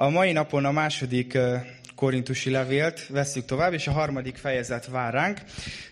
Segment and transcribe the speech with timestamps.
[0.00, 1.38] A mai napon a második
[1.94, 5.40] korintusi levélt vesszük tovább, és a harmadik fejezet vár ránk,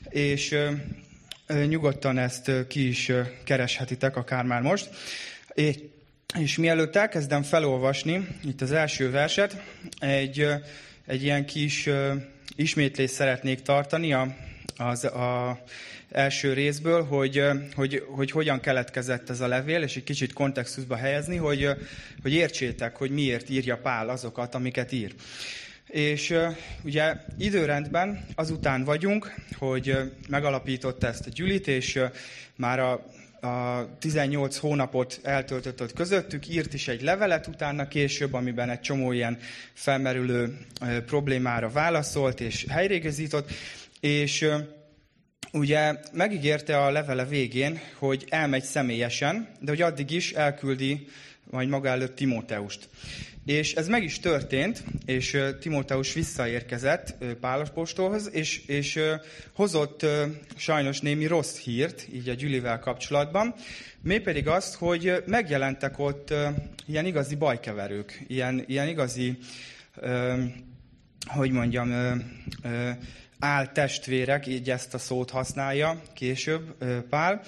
[0.08, 0.56] és
[1.66, 3.12] nyugodtan ezt ki is
[3.44, 4.88] kereshetitek, akár már most.
[6.38, 9.62] És mielőtt elkezdem felolvasni itt az első verset,
[9.98, 10.46] egy,
[11.06, 11.88] egy ilyen kis
[12.56, 14.36] ismétlést szeretnék tartani a,
[14.78, 15.58] az a
[16.10, 17.42] első részből, hogy,
[17.74, 21.68] hogy, hogy hogyan keletkezett ez a levél, és egy kicsit kontextusba helyezni, hogy,
[22.22, 25.14] hogy értsétek, hogy miért írja Pál azokat, amiket ír.
[25.86, 26.34] És
[26.84, 32.00] ugye időrendben azután vagyunk, hogy megalapította ezt a gyűlit, és
[32.56, 32.92] már a,
[33.46, 39.38] a 18 hónapot eltöltött közöttük, írt is egy levelet utána később, amiben egy csomó ilyen
[39.72, 40.58] felmerülő
[41.06, 43.50] problémára válaszolt és helyrégezított,
[44.00, 44.48] és
[45.52, 51.06] ugye megígérte a levele végén, hogy elmegy személyesen, de hogy addig is elküldi
[51.50, 52.88] majd maga előtt Timóteust.
[53.44, 59.00] És ez meg is történt, és Timóteus visszaérkezett Pálapostolhoz, és, és
[59.52, 60.06] hozott
[60.56, 63.54] sajnos némi rossz hírt, így a Gyülivel kapcsolatban,
[64.02, 66.34] mi pedig azt, hogy megjelentek ott
[66.86, 69.38] ilyen igazi bajkeverők, ilyen, ilyen igazi,
[71.26, 71.92] hogy mondjam,
[73.38, 76.76] áltestvérek, így ezt a szót használja később
[77.08, 77.42] Pál,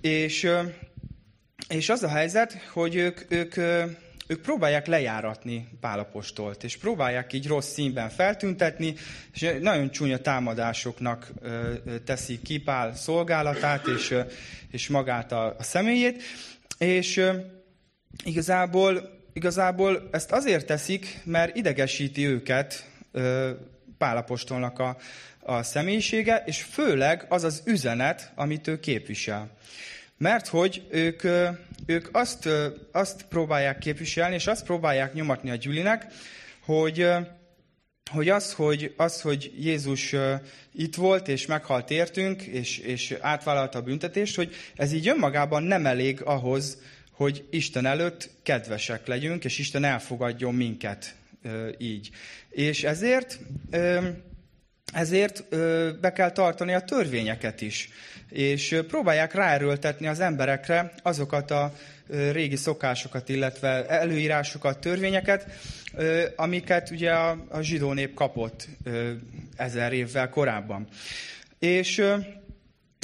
[0.00, 0.50] és,
[1.68, 3.56] és az a helyzet, hogy ők, ők
[4.30, 8.94] ők próbálják lejáratni Pálapostolt, és próbálják így rossz színben feltüntetni,
[9.32, 11.32] és nagyon csúnya támadásoknak
[12.04, 14.14] teszik ki Pál szolgálatát, és,
[14.70, 16.22] és magát a, a személyét,
[16.78, 17.22] és
[18.24, 22.90] igazából, igazából ezt azért teszik, mert idegesíti őket
[24.00, 24.96] Pálapostolnak a,
[25.40, 29.50] a személyisége, és főleg az az üzenet, amit ő képvisel.
[30.16, 31.22] Mert hogy ők,
[31.86, 32.48] ők azt,
[32.92, 36.06] azt próbálják képviselni, és azt próbálják nyomatni a gyülinek,
[36.64, 37.08] hogy,
[38.10, 40.14] hogy az, hogy, az, hogy Jézus
[40.72, 45.86] itt volt, és meghalt értünk, és, és átvállalta a büntetést, hogy ez így önmagában nem
[45.86, 46.78] elég ahhoz,
[47.12, 51.14] hogy Isten előtt kedvesek legyünk, és Isten elfogadjon minket
[51.78, 52.10] így.
[52.50, 53.38] És ezért,
[54.92, 55.48] ezért
[56.00, 57.88] be kell tartani a törvényeket is
[58.30, 61.72] és próbálják ráerőltetni az emberekre azokat a
[62.32, 65.46] régi szokásokat, illetve előírásokat, törvényeket,
[66.36, 68.68] amiket ugye a, zsidó nép kapott
[69.56, 70.88] ezer évvel korábban.
[71.58, 72.02] És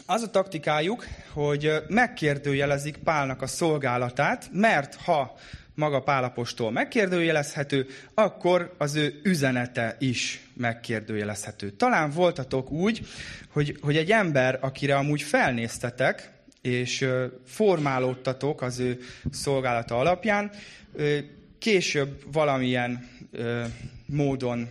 [0.07, 5.37] az a taktikájuk, hogy megkérdőjelezik Pálnak a szolgálatát, mert ha
[5.75, 11.71] maga Pálapostól megkérdőjelezhető, akkor az ő üzenete is megkérdőjelezhető.
[11.71, 13.07] Talán voltatok úgy,
[13.49, 16.31] hogy, hogy egy ember, akire amúgy felnéztetek,
[16.61, 17.09] és
[17.47, 19.01] formálódtatok az ő
[19.31, 20.51] szolgálata alapján,
[21.59, 23.09] később valamilyen
[24.07, 24.69] módon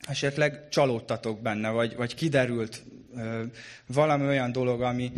[0.00, 2.82] esetleg csalódtatok benne, vagy, vagy kiderült
[3.86, 5.12] valami olyan dolog, ami,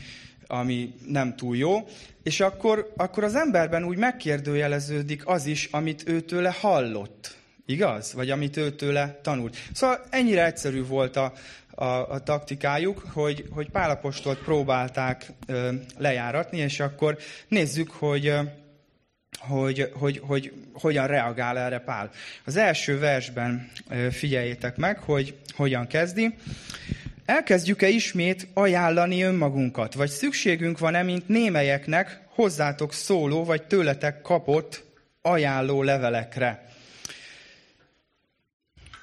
[0.47, 1.89] ami nem túl jó,
[2.23, 7.37] és akkor, akkor az emberben úgy megkérdőjeleződik az is, amit őtőle hallott.
[7.67, 8.13] Igaz?
[8.13, 9.57] Vagy amit őtőle tanult.
[9.73, 11.33] Szóval ennyire egyszerű volt a,
[11.71, 17.19] a, a taktikájuk, hogy, hogy Pálapostolt próbálták ö, lejáratni, és akkor
[17.49, 18.41] nézzük, hogy, ö,
[19.39, 22.11] hogy, hogy, hogy hogyan reagál erre Pál.
[22.45, 26.35] Az első versben ö, figyeljétek meg, hogy hogyan kezdi.
[27.27, 34.85] Elkezdjük-e ismét ajánlani önmagunkat, vagy szükségünk van-e, mint némelyeknek, hozzátok szóló, vagy tőletek kapott
[35.23, 36.69] ajánló levelekre?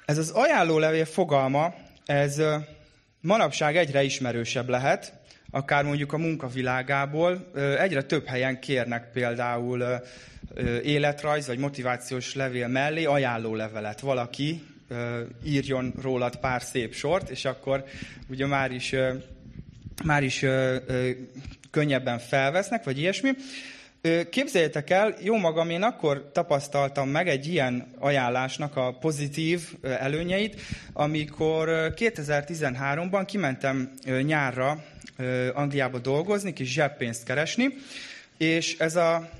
[0.04, 1.74] Ez az ajánló levél fogalma,
[2.06, 2.42] ez
[3.20, 5.12] manapság egyre ismerősebb lehet,
[5.50, 7.50] akár mondjuk a munkavilágából.
[7.78, 9.84] Egyre több helyen kérnek például
[10.82, 14.00] életrajz vagy motivációs levél mellé ajánló levelet.
[14.00, 14.62] Valaki
[15.44, 17.84] írjon rólad pár szép sort, és akkor
[18.28, 18.94] ugye már is,
[20.04, 20.44] már is
[21.70, 23.30] könnyebben felvesznek, vagy ilyesmi.
[24.30, 30.60] Képzeljétek el, jó magam, én akkor tapasztaltam meg egy ilyen ajánlásnak a pozitív előnyeit,
[30.92, 33.90] amikor 2013-ban kimentem
[34.22, 34.84] nyárra
[35.54, 37.68] Angliába dolgozni, kis zseppénzt keresni,
[38.36, 39.30] és ez a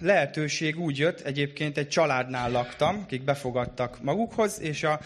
[0.00, 5.00] lehetőség úgy jött, egyébként egy családnál laktam, akik befogadtak magukhoz, és a,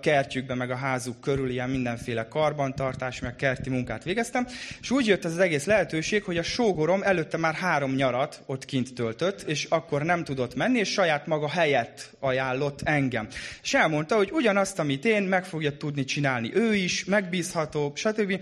[0.00, 4.46] kertjükben, meg a házuk körül ilyen mindenféle karbantartás, meg kerti munkát végeztem,
[4.80, 8.64] és úgy jött ez az egész lehetőség, hogy a sógorom előtte már három nyarat ott
[8.64, 13.28] kint töltött, és akkor nem tudott menni, és saját maga helyett ajánlott engem.
[13.62, 18.40] És elmondta, hogy ugyanazt, amit én, meg fogja tudni csinálni ő is, megbízható, stb.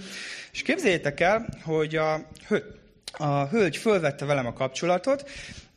[0.52, 2.28] És képzeljétek el, hogy a
[3.16, 5.24] a hölgy fölvette velem a kapcsolatot,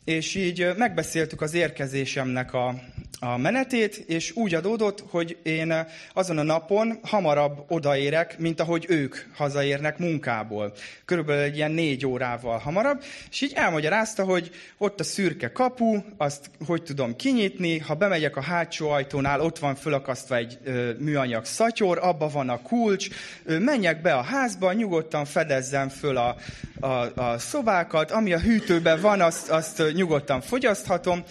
[0.07, 2.75] és így megbeszéltük az érkezésemnek a,
[3.19, 5.74] a menetét, és úgy adódott, hogy én
[6.13, 10.74] azon a napon hamarabb odaérek, mint ahogy ők hazaérnek munkából.
[11.06, 16.50] Körülbelül egy ilyen négy órával hamarabb, és így elmagyarázta, hogy ott a szürke kapu, azt
[16.66, 21.98] hogy tudom kinyitni, ha bemegyek a hátsó ajtónál, ott van fölakasztva egy ö, műanyag szatyor,
[22.01, 23.07] abba van a kulcs,
[23.45, 26.36] ö, menjek be a házba, nyugodtan fedezzem föl a,
[26.79, 31.24] a, a szobákat, ami a hűtőben van, azt, azt nyugodtan fogyaszthatom,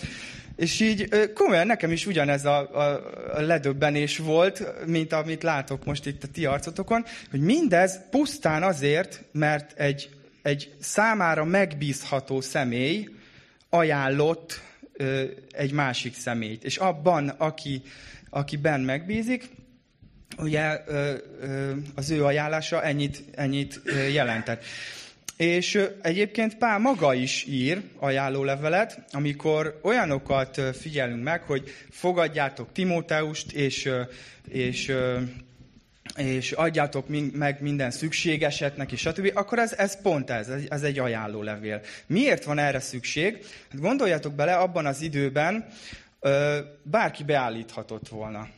[0.56, 3.00] és így komolyan nekem is ugyanez a, a,
[3.34, 9.24] a ledöbbenés volt, mint amit látok most itt a ti arcotokon, hogy mindez pusztán azért,
[9.32, 10.08] mert egy,
[10.42, 13.08] egy számára megbízható személy
[13.70, 14.60] ajánlott
[14.92, 16.64] ö, egy másik személyt.
[16.64, 17.82] És abban, aki,
[18.30, 19.48] akiben megbízik,
[20.38, 23.80] ugye ö, ö, az ő ajánlása ennyit, ennyit
[24.12, 24.64] jelentett.
[25.36, 33.90] És egyébként Pál maga is ír ajánlólevelet, amikor olyanokat figyelünk meg, hogy fogadjátok Timóteust, és,
[34.48, 34.92] és,
[36.16, 41.80] és adjátok meg minden szükségeset neki, stb., akkor ez, ez pont ez, ez egy ajánlólevél.
[42.06, 43.44] Miért van erre szükség?
[43.70, 45.66] Hát gondoljatok bele, abban az időben
[46.82, 48.48] bárki beállíthatott volna.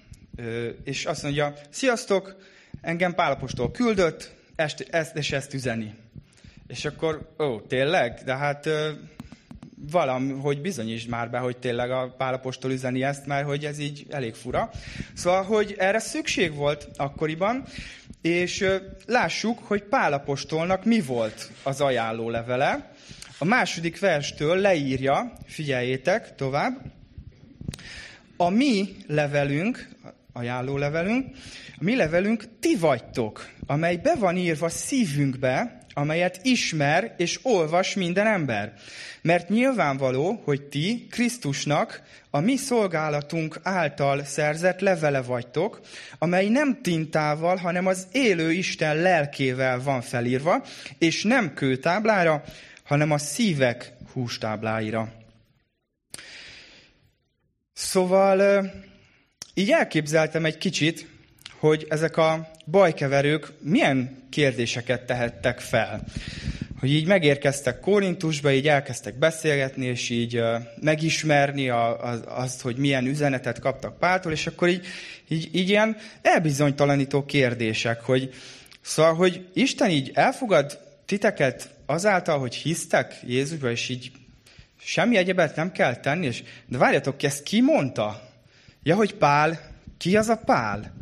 [0.84, 2.36] És azt mondja, sziasztok,
[2.80, 5.94] engem Pálapostól küldött, ezt, ezt és ezt üzeni
[6.68, 8.20] és akkor, ó, tényleg?
[8.24, 8.90] De hát ö,
[10.40, 14.34] hogy bizonyítsd már be, hogy tényleg a pálapostól üzeni ezt, mert hogy ez így elég
[14.34, 14.70] fura.
[15.14, 17.64] Szóval, hogy erre szükség volt akkoriban,
[18.22, 18.76] és ö,
[19.06, 22.92] lássuk, hogy pálapostolnak mi volt az ajánló levele.
[23.38, 26.80] A második verstől leírja, figyeljétek tovább,
[28.36, 29.88] a mi levelünk,
[30.32, 31.36] ajánló levelünk,
[31.78, 38.26] a mi levelünk ti vagytok, amely be van írva szívünkbe, amelyet ismer és olvas minden
[38.26, 38.72] ember.
[39.22, 45.80] Mert nyilvánvaló, hogy ti Krisztusnak a mi szolgálatunk által szerzett levele vagytok,
[46.18, 50.64] amely nem tintával, hanem az élő Isten lelkével van felírva,
[50.98, 52.44] és nem kőtáblára,
[52.84, 55.12] hanem a szívek hústábláira.
[57.72, 58.70] Szóval
[59.54, 61.17] így elképzeltem egy kicsit,
[61.58, 66.04] hogy ezek a bajkeverők milyen kérdéseket tehettek fel.
[66.80, 70.42] Hogy így megérkeztek Korintusba, így elkezdtek beszélgetni, és így
[70.80, 74.86] megismerni a, a, azt, hogy milyen üzenetet kaptak Páltól, és akkor így,
[75.28, 78.34] így, így ilyen elbizonytalanító kérdések, hogy
[78.80, 84.10] szóval, hogy Isten így elfogad titeket azáltal, hogy hisztek Jézusba, és így
[84.80, 88.22] semmi egyebet nem kell tenni, és de várjatok ki, ezt ki mondta?
[88.82, 89.60] Ja, hogy Pál,
[89.98, 90.96] ki az a Pál?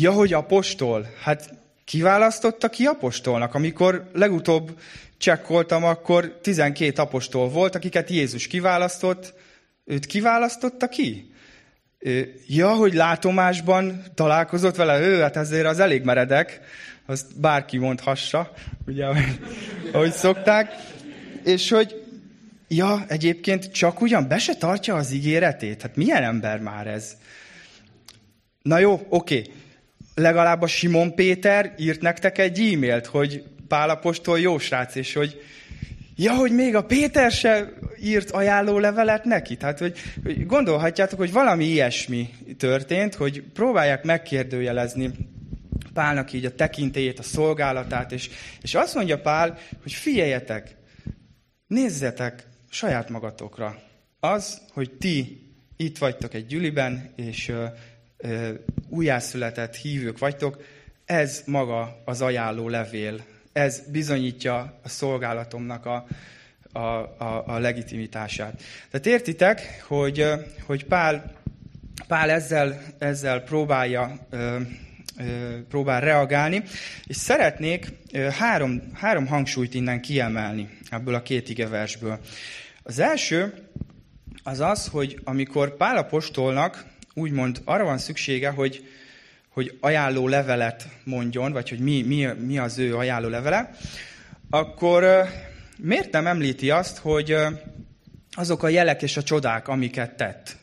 [0.00, 1.06] Ja, hogy apostol?
[1.22, 1.54] Hát
[1.84, 3.54] kiválasztotta ki apostolnak?
[3.54, 4.78] Amikor legutóbb
[5.16, 9.34] csekkoltam, akkor 12 apostol volt, akiket Jézus kiválasztott.
[9.84, 11.32] Őt kiválasztotta ki?
[12.46, 16.60] Ja, hogy látomásban találkozott vele, ő, hát ezért az elég meredek,
[17.06, 18.52] azt bárki mondhassa,
[18.86, 19.06] ugye,
[19.92, 20.72] ahogy szokták.
[21.44, 22.02] És hogy,
[22.68, 25.82] ja, egyébként csak ugyan be se tartja az ígéretét.
[25.82, 27.16] Hát milyen ember már ez?
[28.62, 29.38] Na jó, oké.
[29.38, 29.66] Okay
[30.18, 35.42] legalább a Simon Péter írt nektek egy e-mailt, hogy Pálapostól jó srác, és hogy
[36.16, 37.72] ja, hogy még a Péter se
[38.02, 39.56] írt ajánló levelet neki.
[39.56, 42.28] Tehát, hogy, hogy gondolhatjátok, hogy valami ilyesmi
[42.58, 45.10] történt, hogy próbálják megkérdőjelezni
[45.94, 48.30] Pálnak így a tekintélyét, a szolgálatát, és,
[48.62, 50.76] és azt mondja Pál, hogy figyeljetek,
[51.66, 53.78] nézzetek saját magatokra.
[54.20, 55.42] Az, hogy ti
[55.76, 57.52] itt vagytok egy gyüliben, és
[58.88, 60.62] újjászületett hívők vagytok,
[61.04, 63.24] ez maga az ajánló levél.
[63.52, 66.06] Ez bizonyítja a szolgálatomnak a,
[66.72, 68.62] a, a, a legitimitását.
[68.90, 70.26] Tehát értitek, hogy,
[70.66, 71.32] hogy Pál,
[72.06, 74.26] Pál ezzel, ezzel próbálja
[75.68, 76.62] próbál reagálni,
[77.06, 77.92] és szeretnék
[78.38, 82.18] három, három hangsúlyt innen kiemelni ebből a két igeversből.
[82.82, 83.52] Az első
[84.42, 86.84] az az, hogy amikor Pál apostolnak
[87.18, 88.88] úgymond arra van szüksége, hogy,
[89.48, 93.70] hogy ajánló levelet mondjon, vagy hogy mi, mi, mi az ő ajánló levele,
[94.50, 95.28] akkor
[95.78, 97.36] miért nem említi azt, hogy
[98.30, 100.56] azok a jelek és a csodák, amiket tett,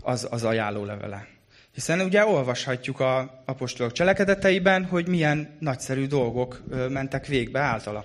[0.00, 1.26] az, az ajánló levele.
[1.74, 8.04] Hiszen ugye olvashatjuk a apostolok cselekedeteiben, hogy milyen nagyszerű dolgok mentek végbe általa.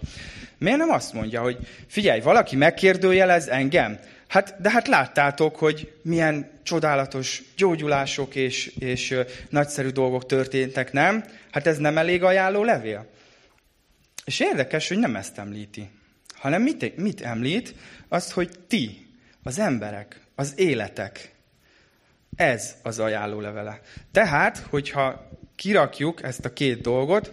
[0.58, 6.50] Miért nem azt mondja, hogy figyelj, valaki megkérdőjelez engem, Hát, de hát láttátok, hogy milyen
[6.64, 9.16] csodálatos gyógyulások és, és
[9.50, 11.24] nagyszerű dolgok történtek, nem?
[11.52, 13.08] Hát ez nem elég ajánló levél?
[14.26, 15.90] És érdekes, hogy nem ezt említi,
[16.34, 17.76] hanem mit, mit említ?
[18.08, 19.08] Azt, hogy ti,
[19.44, 21.36] az emberek, az életek,
[22.36, 23.82] Ez az ajánló levele.
[24.12, 27.32] Tehát, hogyha kirakjuk ezt a két dolgot,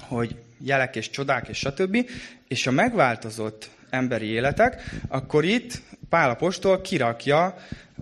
[0.00, 2.10] hogy jelek és csodák és stb.,
[2.48, 7.44] és a megváltozott emberi életek, akkor itt Pálapostól kirakja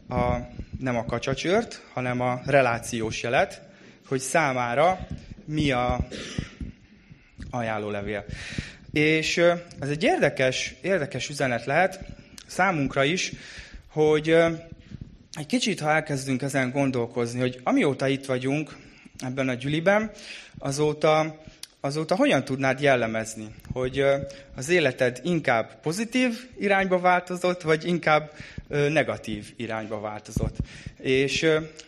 [0.08, 0.36] a,
[0.78, 3.62] nem a kacsacsört, hanem a relációs jelet,
[4.08, 5.06] hogy számára
[5.44, 6.06] mi a
[7.50, 8.24] ajánlólevél.
[8.92, 9.36] És
[9.80, 12.00] ez egy érdekes, érdekes üzenet lehet
[12.46, 13.32] számunkra is,
[13.88, 14.28] hogy
[15.32, 18.76] egy kicsit, ha elkezdünk ezen gondolkozni, hogy amióta itt vagyunk
[19.18, 20.10] ebben a gyüliben,
[20.58, 21.40] azóta,
[21.86, 24.04] azóta hogyan tudnád jellemezni, hogy
[24.56, 28.30] az életed inkább pozitív irányba változott, vagy inkább
[28.68, 30.56] negatív irányba változott.
[31.00, 31.46] És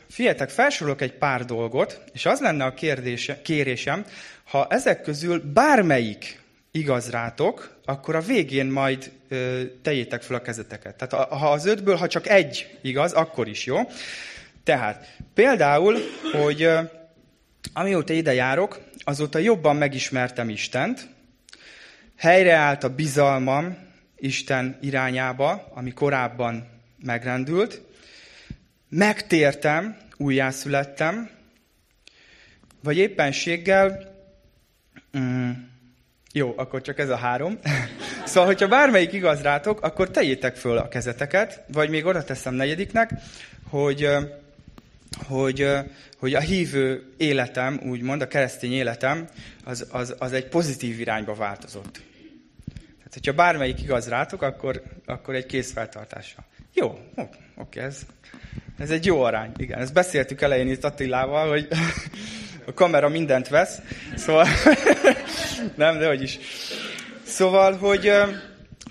[0.09, 4.05] figyeljetek, felsorolok egy pár dolgot, és az lenne a kérdése, kérésem,
[4.45, 6.40] ha ezek közül bármelyik
[6.71, 10.97] igaz rátok, akkor a végén majd ö, tegyétek fel a kezeteket.
[10.97, 13.76] Tehát ha az ötből, ha csak egy igaz, akkor is jó.
[14.64, 15.97] Tehát például,
[16.33, 16.69] hogy
[17.73, 21.09] amióta ide járok, azóta jobban megismertem Istent,
[22.17, 23.77] helyreállt a bizalmam
[24.17, 26.69] Isten irányába, ami korábban
[27.03, 27.81] megrendült,
[28.88, 31.31] megtértem, újjászülettem,
[32.83, 34.15] vagy éppenséggel
[35.19, 35.50] mm,
[36.33, 37.59] jó, akkor csak ez a három.
[38.27, 43.11] szóval, hogyha bármelyik igaz rátok, akkor tegyétek föl a kezeteket, vagy még oda teszem negyediknek,
[43.71, 44.09] hogy,
[45.27, 45.69] hogy,
[46.19, 49.29] hogy a hívő életem, úgymond a keresztény életem,
[49.65, 52.01] az, az, az egy pozitív irányba változott.
[52.97, 56.45] Tehát, hogyha bármelyik igaz rátok, akkor, akkor egy készfeltartással.
[56.75, 56.99] Jó,
[57.57, 58.01] oké, ez,
[58.79, 59.53] ez egy jó arány.
[59.57, 61.69] Igen, ezt beszéltük elején itt Attilával, hogy
[62.67, 63.79] a kamera mindent vesz,
[64.17, 64.47] szóval
[65.75, 66.39] nem, de hogy is.
[67.23, 68.13] Szóval, hogy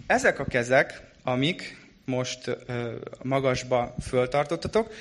[0.08, 2.58] ezek a kezek, amik most
[3.24, 4.94] magasba föltartottatok,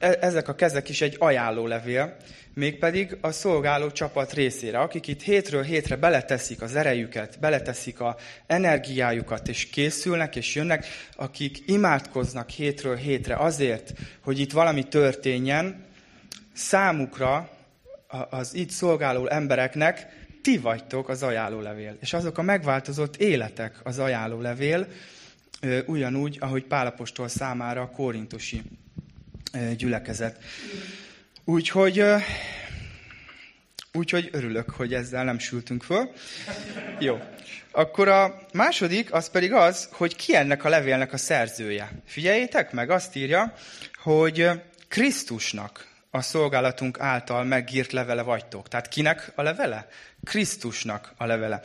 [0.00, 2.16] ezek a kezek is egy ajánlólevél,
[2.54, 8.16] mégpedig a szolgáló csapat részére, akik itt hétről hétre beleteszik az erejüket, beleteszik a
[8.46, 15.84] energiájukat, és készülnek, és jönnek, akik imádkoznak hétről hétre azért, hogy itt valami történjen,
[16.52, 17.50] számukra
[18.30, 20.06] az itt szolgáló embereknek
[20.42, 21.96] ti vagytok az ajánlólevél.
[22.00, 24.86] És azok a megváltozott életek az ajánlólevél,
[25.86, 28.62] ugyanúgy, ahogy Pálapostól számára a korintusi
[29.76, 30.44] gyülekezet.
[31.44, 32.04] Úgyhogy,
[33.92, 36.10] úgyhogy örülök, hogy ezzel nem sültünk föl.
[36.98, 37.18] Jó.
[37.70, 41.92] Akkor a második, az pedig az, hogy ki ennek a levélnek a szerzője.
[42.06, 43.54] Figyeljétek meg, azt írja,
[44.02, 44.50] hogy
[44.88, 48.68] Krisztusnak a szolgálatunk által megírt levele vagytok.
[48.68, 49.88] Tehát kinek a levele?
[50.24, 51.60] Krisztusnak a levele.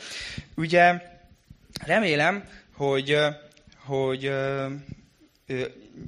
[0.54, 1.02] Ugye
[1.84, 3.18] remélem, hogy,
[3.84, 4.32] hogy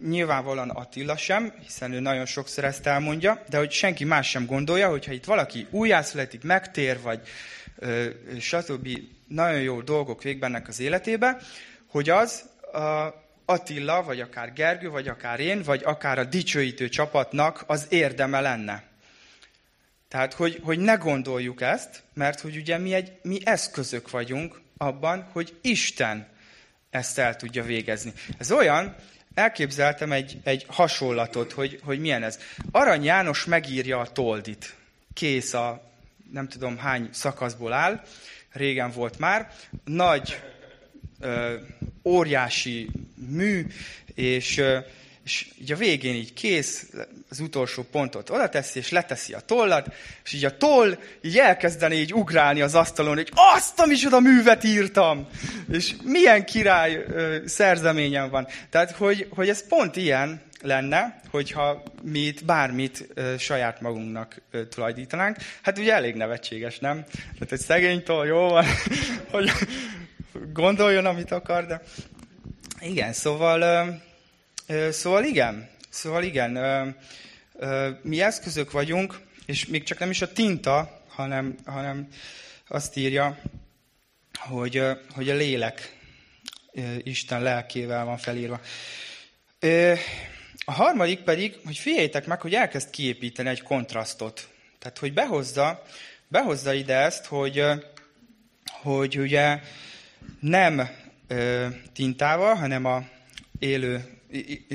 [0.03, 4.89] nyilvánvalóan Attila sem, hiszen ő nagyon sokszor ezt elmondja, de hogy senki más sem gondolja,
[4.89, 7.21] hogyha itt valaki újjászületik, megtér, vagy
[7.77, 8.09] ö,
[8.41, 8.89] stb.
[9.27, 11.41] nagyon jó dolgok végbennek az életébe,
[11.87, 17.65] hogy az a, Attila, vagy akár Gergő, vagy akár én, vagy akár a dicsőítő csapatnak
[17.67, 18.83] az érdeme lenne.
[20.09, 25.29] Tehát, hogy, hogy ne gondoljuk ezt, mert hogy ugye mi, egy, mi eszközök vagyunk abban,
[25.33, 26.27] hogy Isten
[26.91, 28.13] ezt el tudja végezni.
[28.39, 28.97] Ez olyan,
[29.39, 32.39] elképzeltem egy, egy hasonlatot, hogy, hogy milyen ez.
[32.71, 34.75] Arany János megírja a toldit.
[35.15, 35.91] Kész a
[36.33, 38.03] nem tudom hány szakaszból áll,
[38.53, 39.51] régen volt már.
[39.85, 40.41] Nagy
[41.21, 41.55] ö,
[42.05, 43.67] óriási mű,
[44.15, 44.79] és, ö,
[45.29, 46.87] és így a végén így kész,
[47.29, 49.95] az utolsó pontot oda teszi, és leteszi a tollat,
[50.25, 53.81] és így a toll így elkezdeni így ugrálni az asztalon, hogy azt
[54.11, 55.29] a művet írtam!
[55.73, 58.47] És milyen király ö, szerzeményem van.
[58.71, 64.67] Tehát, hogy, hogy ez pont ilyen lenne, hogyha mi itt bármit ö, saját magunknak ö,
[64.67, 65.37] tulajdítanánk.
[65.63, 67.05] Hát ugye elég nevetséges, nem?
[67.33, 68.65] Tehát egy szegénytől jó van,
[69.33, 69.51] hogy
[70.53, 71.83] gondoljon, amit akar, de
[72.81, 74.07] igen, szóval, ö,
[74.91, 76.53] szóval igen, szóval igen,
[78.03, 82.09] mi eszközök vagyunk, és még csak nem is a tinta, hanem, hanem
[82.69, 83.39] azt írja,
[84.39, 84.83] hogy,
[85.15, 85.97] hogy a lélek
[87.03, 88.61] Isten lelkével van felírva.
[90.65, 94.49] A harmadik pedig, hogy figyeljétek meg, hogy elkezd kiépíteni egy kontrasztot.
[94.79, 95.83] Tehát, hogy behozza,
[96.29, 97.65] behozza ide ezt, hogy,
[98.67, 99.61] hogy ugye
[100.41, 100.89] nem
[101.93, 103.05] tintával, hanem a
[103.59, 104.18] élő,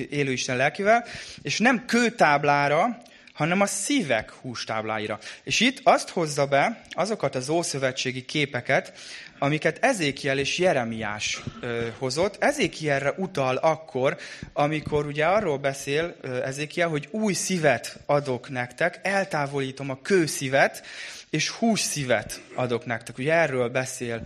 [0.10, 1.06] élő Isten lelkivel,
[1.42, 3.02] és nem kőtáblára,
[3.34, 5.20] hanem a szívek hústábláira.
[5.44, 8.94] És itt azt hozza be azokat az ószövetségi képeket,
[9.40, 12.44] amiket Ezékiel és Jeremiás ö, hozott.
[12.44, 14.18] Ezékielre utal akkor,
[14.54, 20.84] amikor ugye arról beszél ö, Ezékiel, hogy új szívet adok nektek, eltávolítom a kőszívet,
[21.34, 23.18] és hús szívet adok nektek.
[23.18, 24.22] Ugye erről beszél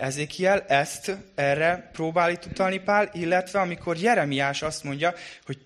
[0.00, 5.58] Ezékiel, ezt erre próbál itt utalni Pál, illetve amikor Jeremiás azt mondja, hogy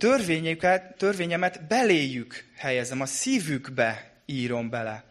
[0.96, 5.04] törvényemet beléjük helyezem, a szívükbe írom bele.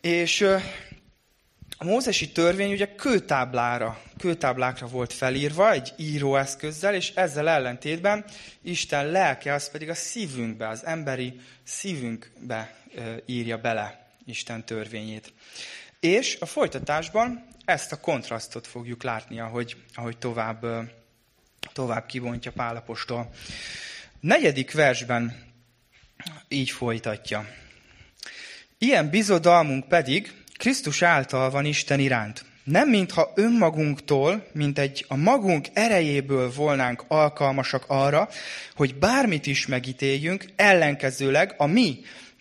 [0.00, 0.40] És
[1.76, 8.24] a mózesi törvény ugye kőtáblára, kőtáblákra volt felírva egy íróeszközzel, és ezzel ellentétben
[8.62, 12.78] Isten lelke az pedig a szívünkbe, az emberi szívünkbe
[13.26, 15.32] írja bele Isten törvényét.
[16.00, 20.66] És a folytatásban ezt a kontrasztot fogjuk látni, ahogy, ahogy tovább,
[21.72, 23.30] tovább kibontja Pálapostól.
[24.20, 25.48] Negyedik versben
[26.48, 27.48] így folytatja.
[28.78, 32.44] Ilyen bizodalmunk pedig Krisztus által van Isten iránt.
[32.64, 38.28] Nem mintha önmagunktól, mint egy a magunk erejéből volnánk alkalmasak arra,
[38.74, 42.00] hogy bármit is megítéljünk, ellenkezőleg a mi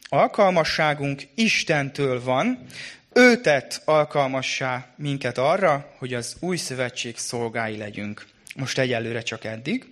[0.10, 2.66] alkalmasságunk Istentől van,
[3.14, 8.26] ő tett alkalmassá minket arra, hogy az új szövetség szolgái legyünk.
[8.56, 9.86] Most egyelőre csak eddig.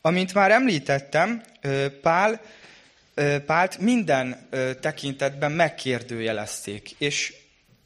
[0.00, 1.42] Amint már említettem,
[2.02, 2.40] Pál,
[3.46, 4.48] Pált minden
[4.80, 7.34] tekintetben megkérdőjelezték, és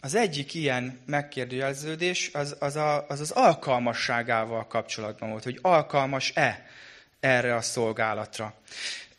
[0.01, 6.67] az egyik ilyen megkérdőjeleződés az az, a, az az alkalmasságával kapcsolatban volt, hogy alkalmas-e
[7.21, 8.55] erre a szolgálatra.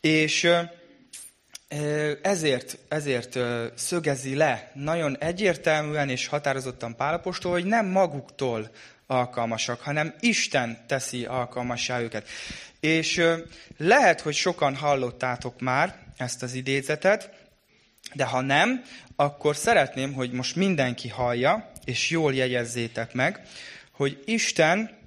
[0.01, 0.49] És
[2.21, 3.39] ezért, ezért
[3.75, 8.69] szögezi le nagyon egyértelműen és határozottan Pálapostól, hogy nem maguktól
[9.07, 12.27] alkalmasak, hanem Isten teszi alkalmassá őket.
[12.79, 13.21] És
[13.77, 17.29] lehet, hogy sokan hallottátok már ezt az idézetet,
[18.13, 18.83] de ha nem,
[19.15, 23.41] akkor szeretném, hogy most mindenki hallja, és jól jegyezzétek meg,
[23.91, 24.97] hogy Isten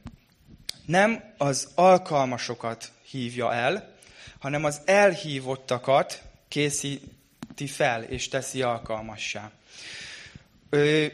[0.87, 3.95] nem az alkalmasokat hívja el,
[4.38, 9.50] hanem az elhívottakat készíti fel és teszi alkalmassá.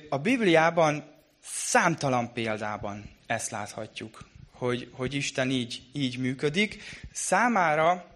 [0.09, 1.05] A Bibliában
[1.42, 6.83] számtalan példában ezt láthatjuk, hogy, hogy Isten így, így működik.
[7.12, 8.07] Számára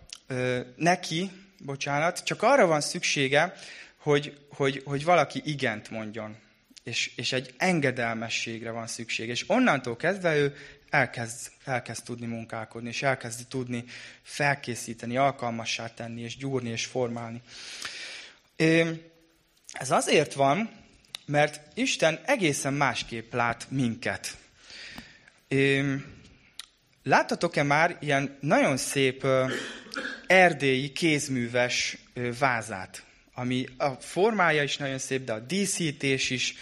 [0.76, 3.54] neki, bocsánat, csak arra van szüksége,
[3.96, 6.36] hogy, hogy, hogy valaki igent mondjon.
[6.82, 9.28] És, és egy engedelmességre van szükség.
[9.28, 10.56] És onnantól kezdve ő
[10.90, 13.84] elkezd, elkezd tudni munkálkodni, és elkezdi tudni
[14.22, 17.42] felkészíteni, alkalmassá tenni, és gyúrni, és formálni.
[19.72, 20.70] Ez azért van,
[21.26, 24.36] mert Isten egészen másképp lát minket.
[27.02, 29.26] Láttatok-e már ilyen nagyon szép
[30.26, 31.96] erdélyi kézműves
[32.38, 33.02] vázát,
[33.34, 36.54] ami a formája is nagyon szép, de a díszítés is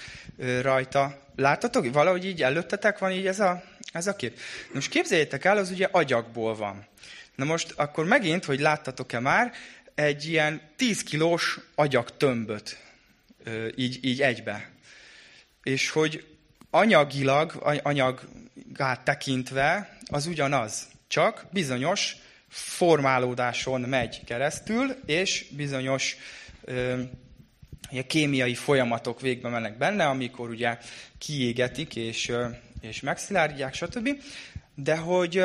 [0.62, 1.28] rajta.
[1.36, 1.92] Láttatok?
[1.92, 4.38] Valahogy így előttetek van így ez a, ez a kép.
[4.72, 6.86] Most képzeljétek el, az ugye agyagból van.
[7.34, 9.52] Na most akkor megint, hogy láttatok-e már,
[9.94, 12.78] egy ilyen 10 kilós agyag tömböt
[13.76, 14.70] így, így egybe.
[15.62, 16.26] És hogy
[16.70, 22.16] anyagilag, anyagát tekintve az ugyanaz, csak bizonyos
[22.48, 26.16] formálódáson megy keresztül, és bizonyos
[26.70, 27.02] ö,
[28.06, 30.78] kémiai folyamatok végbe mennek benne, amikor ugye
[31.18, 32.32] kiégetik és,
[32.80, 34.08] és megszilárdítják, stb.
[34.74, 35.44] De hogy,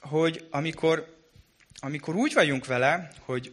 [0.00, 1.16] hogy amikor,
[1.80, 3.52] amikor úgy vagyunk vele, hogy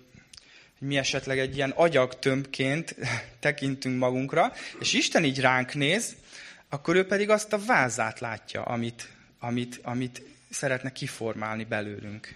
[0.79, 2.95] mi esetleg egy ilyen agyagtömbként
[3.39, 6.15] tekintünk magunkra, és Isten így ránk néz,
[6.69, 12.35] akkor ő pedig azt a vázát látja, amit, amit, amit szeretne kiformálni belőlünk.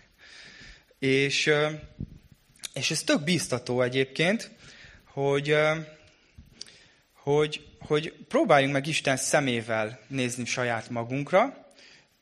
[1.00, 1.52] És,
[2.74, 4.52] és ez tök biztató egyébként,
[5.06, 5.56] hogy,
[7.14, 11.68] hogy, hogy próbáljunk meg Isten szemével nézni saját magunkra,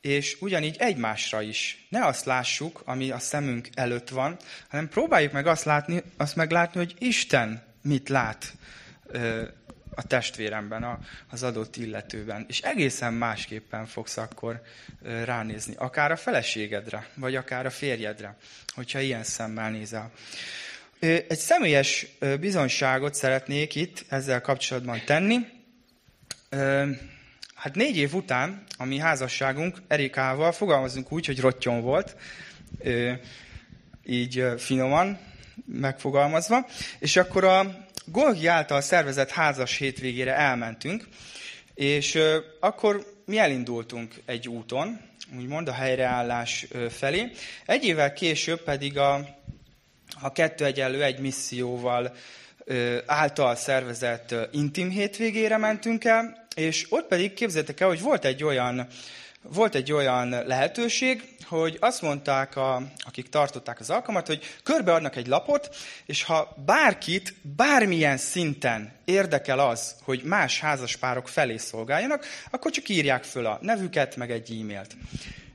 [0.01, 1.85] és ugyanígy egymásra is.
[1.89, 4.37] Ne azt lássuk, ami a szemünk előtt van,
[4.69, 8.53] hanem próbáljuk meg azt, látni, azt meglátni, hogy Isten mit lát
[9.95, 10.99] a testvéremben,
[11.29, 12.45] az adott illetőben.
[12.47, 14.61] És egészen másképpen fogsz akkor
[15.01, 15.75] ránézni.
[15.77, 20.11] Akár a feleségedre, vagy akár a férjedre, hogyha ilyen szemmel nézel.
[20.99, 22.07] Egy személyes
[22.39, 25.37] bizonyságot szeretnék itt ezzel kapcsolatban tenni.
[27.55, 32.15] Hát négy év után a mi házasságunk Erikával fogalmazunk úgy, hogy rottyon volt,
[34.05, 35.19] így finoman
[35.65, 36.67] megfogalmazva,
[36.99, 41.07] és akkor a Golgi által szervezett házas hétvégére elmentünk,
[41.73, 42.19] és
[42.59, 45.01] akkor mi elindultunk egy úton,
[45.37, 47.31] úgymond a helyreállás felé.
[47.65, 49.27] Egy évvel később pedig a,
[50.21, 52.15] a kettő egyenlő egy misszióval
[53.05, 58.87] által szervezett intim hétvégére mentünk el, és ott pedig képzeljétek el, hogy volt egy olyan,
[59.43, 65.27] volt egy olyan lehetőség, hogy azt mondták, a, akik tartották az alkalmat, hogy körbeadnak egy
[65.27, 65.75] lapot,
[66.05, 73.23] és ha bárkit bármilyen szinten érdekel az, hogy más házaspárok felé szolgáljanak, akkor csak írják
[73.23, 74.95] föl a nevüket, meg egy e-mailt.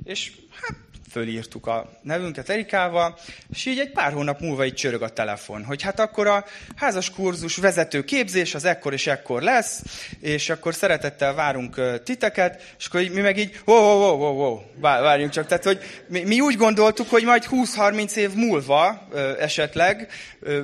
[0.05, 0.77] És hát
[1.11, 3.19] fölírtuk a nevünket Erikával,
[3.51, 6.45] és így egy pár hónap múlva így csörög a telefon, hogy hát akkor a
[6.77, 9.83] házas kurzus vezető képzés az ekkor és ekkor lesz,
[10.21, 14.53] és akkor szeretettel várunk titeket, és akkor így, mi meg így, ó, ó, ó, ó,
[14.53, 15.47] ó, várjunk csak.
[15.47, 20.09] Tehát, hogy mi, mi úgy gondoltuk, hogy majd 20-30 év múlva esetleg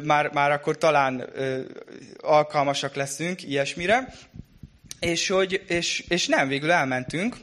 [0.02, 1.28] már, már akkor talán
[2.20, 4.14] alkalmasak leszünk ilyesmire,
[5.05, 7.37] és, hogy, és, és nem, végül elmentünk,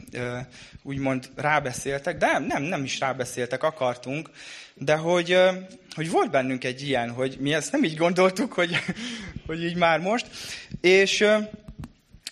[0.82, 4.30] úgymond rábeszéltek, de nem, nem, nem is rábeszéltek, akartunk,
[4.74, 5.38] de hogy,
[5.94, 8.76] hogy volt bennünk egy ilyen, hogy mi ezt nem így gondoltuk, hogy,
[9.46, 10.26] hogy így már most,
[10.80, 11.24] és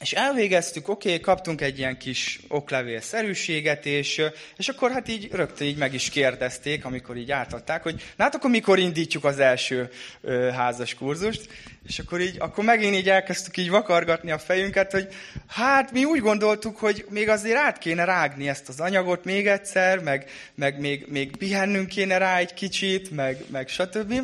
[0.00, 4.22] és elvégeztük, oké, okay, kaptunk egy ilyen kis oklevélszerűséget, és,
[4.56, 8.34] és akkor hát így rögtön így meg is kérdezték, amikor így átadták, hogy na hát
[8.34, 11.48] akkor mikor indítjuk az első ö, házas kurzust,
[11.86, 15.08] és akkor így, akkor megint így elkezdtük így vakargatni a fejünket, hogy
[15.46, 19.98] hát mi úgy gondoltuk, hogy még azért át kéne rágni ezt az anyagot még egyszer,
[19.98, 24.14] meg, meg még, még pihennünk kéne rá egy kicsit, meg, meg stb.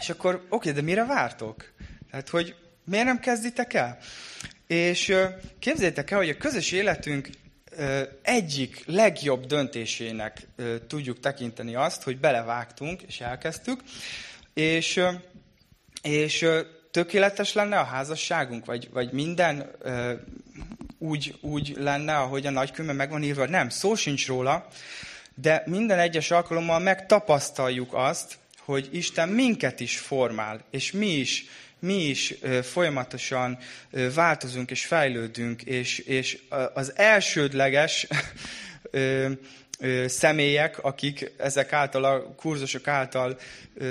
[0.00, 1.72] És akkor oké, okay, de mire vártok?
[2.10, 3.98] Tehát, hogy miért nem kezditek el?
[4.68, 5.14] És
[5.58, 7.28] képzeljétek el, hogy a közös életünk
[8.22, 10.46] egyik legjobb döntésének
[10.86, 13.82] tudjuk tekinteni azt, hogy belevágtunk és elkezdtük,
[14.54, 15.00] és,
[16.02, 16.46] és
[16.90, 19.70] tökéletes lenne a házasságunk, vagy, vagy minden
[20.98, 23.46] úgy, úgy lenne, ahogy a nagykönyvben meg van írva.
[23.46, 24.68] Nem, szó sincs róla,
[25.34, 31.44] de minden egyes alkalommal megtapasztaljuk azt, hogy Isten minket is formál, és mi is
[31.80, 33.58] mi is folyamatosan
[34.14, 36.38] változunk és fejlődünk, és, és
[36.74, 38.06] az elsődleges
[40.06, 43.38] személyek, akik ezek által, a kurzusok által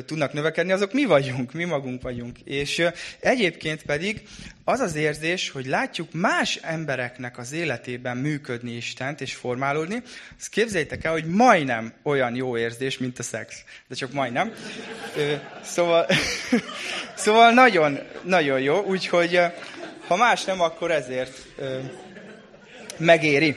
[0.05, 2.39] tudnak növekedni, azok mi vagyunk, mi magunk vagyunk.
[2.43, 2.83] És
[3.19, 4.21] egyébként pedig
[4.63, 10.01] az az érzés, hogy látjuk más embereknek az életében működni Istent és formálódni,
[10.37, 13.63] azt képzeljétek el, hogy majdnem olyan jó érzés, mint a szex.
[13.87, 14.53] De csak majdnem.
[15.63, 16.07] Szóval,
[17.15, 19.39] szóval nagyon, nagyon jó, úgyhogy
[20.07, 21.45] ha más nem, akkor ezért
[22.97, 23.55] megéri.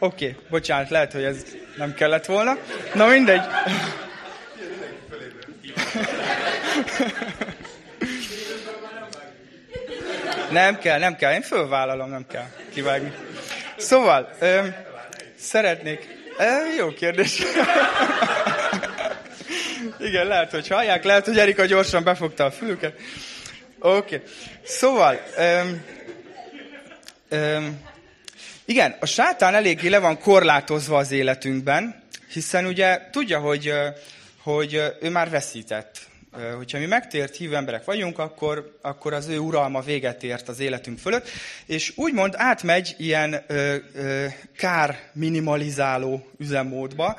[0.00, 1.44] Oké, okay, bocsánat, lehet, hogy ez
[1.76, 2.56] nem kellett volna.
[2.94, 3.40] Na mindegy.
[10.50, 11.32] Nem kell, nem kell.
[11.32, 13.12] Én fölvállalom, nem kell kivágni.
[13.76, 14.66] Szóval, ö,
[15.38, 16.16] szeretnék...
[16.38, 17.42] Ö, jó kérdés.
[19.98, 22.92] Igen, lehet, hogy hallják, lehet, hogy Erika gyorsan befogta a fülüket.
[23.78, 23.96] Oké.
[23.96, 24.22] Okay.
[24.62, 25.60] Szóval, ö,
[27.28, 27.58] ö,
[28.68, 32.02] igen, a sátán eléggé le van korlátozva az életünkben,
[32.32, 33.72] hiszen ugye tudja, hogy,
[34.42, 35.98] hogy ő már veszített.
[36.56, 40.98] Hogyha mi megtért hívő emberek vagyunk, akkor, akkor az ő uralma véget ért az életünk
[40.98, 41.28] fölött,
[41.66, 44.26] és úgymond átmegy ilyen ö, ö,
[44.56, 47.18] kár minimalizáló üzemmódba,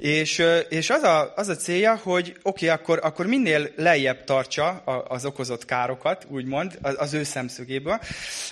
[0.00, 4.24] és, ö, és az, a, az a célja, hogy oké, okay, akkor, akkor minél lejjebb
[4.24, 4.68] tartsa
[5.08, 8.00] az okozott károkat, úgymond, az, az ő szemszögéből,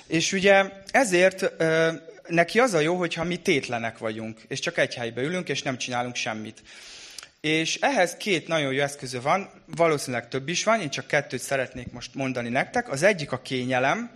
[0.07, 1.89] és ugye ezért ö,
[2.29, 5.79] neki az a jó, hogyha mi tétlenek vagyunk, és csak egy helybe ülünk, és nem
[5.79, 6.63] csinálunk semmit.
[7.41, 11.93] És ehhez két nagyon jó eszközö van, valószínűleg több is van, én csak kettőt szeretnék
[11.93, 12.91] most mondani nektek.
[12.91, 14.11] Az egyik a kényelem.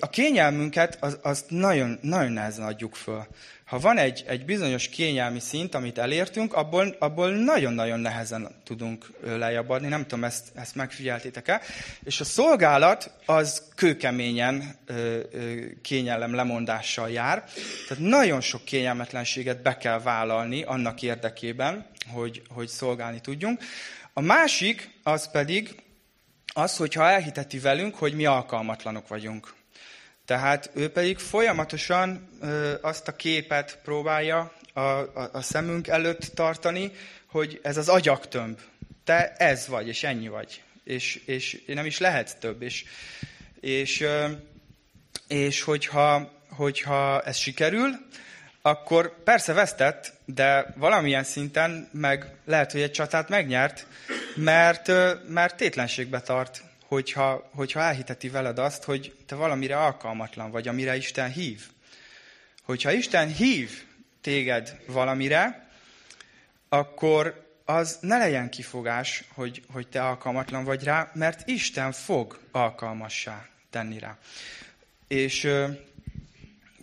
[0.00, 3.26] A kényelmünket az, azt nagyon, nagyon nehezen adjuk föl
[3.66, 9.80] ha van egy, egy bizonyos kényelmi szint, amit elértünk, abból, abból nagyon-nagyon nehezen tudunk lejjebb.
[9.80, 11.60] Nem tudom, ezt, ezt megfigyeltétek-e.
[12.04, 17.44] És a szolgálat az kőkeményen ö, ö, kényelem lemondással jár.
[17.88, 23.62] Tehát nagyon sok kényelmetlenséget be kell vállalni annak érdekében, hogy, hogy szolgálni tudjunk.
[24.12, 25.82] A másik az pedig
[26.52, 29.54] az, hogyha elhiteti velünk, hogy mi alkalmatlanok vagyunk.
[30.26, 36.92] Tehát ő pedig folyamatosan ö, azt a képet próbálja a, a, a szemünk előtt tartani,
[37.26, 38.58] hogy ez az agyaktömb.
[39.04, 40.62] Te ez vagy, és ennyi vagy.
[40.84, 42.62] És, és nem is lehet több.
[42.62, 42.84] És,
[43.60, 44.28] és, ö,
[45.28, 47.90] és hogyha, hogyha ez sikerül,
[48.62, 53.86] akkor persze vesztett, de valamilyen szinten meg lehet, hogy egy csatát megnyert,
[54.34, 54.92] mert,
[55.28, 61.32] mert tétlenségbe tart hogyha, hogyha elhiteti veled azt, hogy te valamire alkalmatlan vagy, amire Isten
[61.32, 61.62] hív.
[62.62, 63.84] Hogyha Isten hív
[64.20, 65.68] téged valamire,
[66.68, 73.46] akkor, az ne legyen kifogás, hogy, hogy te alkalmatlan vagy rá, mert Isten fog alkalmassá
[73.70, 74.18] tenni rá.
[75.08, 75.48] És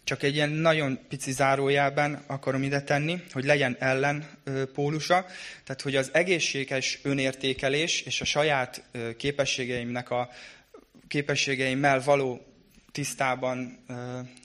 [0.03, 4.29] csak egy ilyen nagyon pici zárójelben akarom ide tenni, hogy legyen ellen
[4.73, 5.25] pólusa,
[5.63, 8.83] tehát hogy az egészséges önértékelés és a saját
[9.17, 10.29] képességeimnek a
[11.07, 12.45] képességeimmel való
[12.91, 13.85] tisztában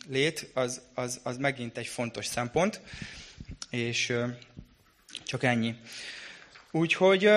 [0.08, 2.80] lét, az, az, az megint egy fontos szempont,
[3.70, 4.12] és
[5.24, 5.74] csak ennyi.
[6.70, 7.30] Úgyhogy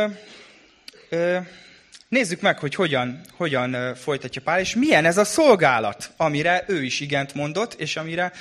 [2.12, 7.00] nézzük meg, hogy hogyan, hogyan folytatja Pál, és milyen ez a szolgálat, amire ő is
[7.00, 8.32] igent mondott, és amire,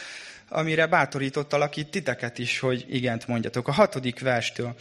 [0.49, 3.69] amire bátorítottalak itt titeket is, hogy igent mondjatok.
[3.69, 4.75] A hatodik verstől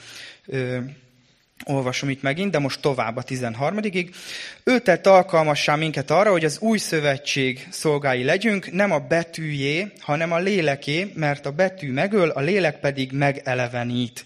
[1.65, 4.13] olvasom itt megint, de most tovább a 13-ig.
[4.63, 10.31] Ő tett alkalmassá minket arra, hogy az új szövetség szolgái legyünk, nem a betűjé, hanem
[10.31, 14.25] a léleké, mert a betű megöl, a lélek pedig megelevenít.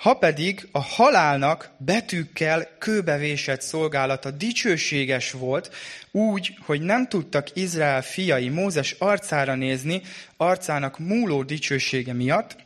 [0.00, 5.74] Ha pedig a halálnak betűkkel kőbevésett szolgálata dicsőséges volt,
[6.10, 10.02] úgy, hogy nem tudtak Izrael fiai Mózes arcára nézni,
[10.36, 12.56] arcának múló dicsősége miatt,